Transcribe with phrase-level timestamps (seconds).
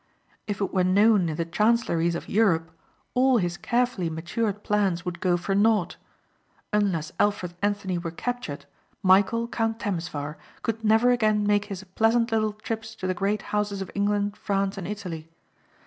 [0.47, 2.71] If it were known in the chancelleries of Europe
[3.13, 5.97] all his carefully matured plans would go for naught.
[6.73, 8.65] Unless Alfred Anthony were captured
[9.05, 13.79] Michæl, Count Temesvar could never again make his pleasant little trips to the great houses
[13.79, 15.29] of England, France and Italy.